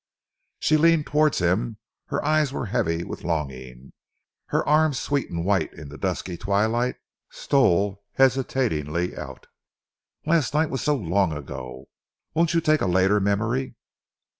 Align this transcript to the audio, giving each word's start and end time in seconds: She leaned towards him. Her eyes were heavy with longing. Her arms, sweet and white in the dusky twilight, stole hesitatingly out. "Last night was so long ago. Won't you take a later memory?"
She 0.57 0.77
leaned 0.77 1.05
towards 1.05 1.37
him. 1.37 1.77
Her 2.07 2.25
eyes 2.25 2.51
were 2.51 2.65
heavy 2.65 3.03
with 3.03 3.23
longing. 3.23 3.93
Her 4.47 4.67
arms, 4.67 4.97
sweet 4.97 5.29
and 5.29 5.45
white 5.45 5.71
in 5.73 5.89
the 5.89 5.97
dusky 5.99 6.37
twilight, 6.37 6.95
stole 7.29 8.03
hesitatingly 8.13 9.15
out. 9.15 9.45
"Last 10.25 10.55
night 10.55 10.71
was 10.71 10.81
so 10.81 10.95
long 10.95 11.31
ago. 11.33 11.85
Won't 12.33 12.55
you 12.55 12.61
take 12.61 12.81
a 12.81 12.87
later 12.87 13.19
memory?" 13.19 13.75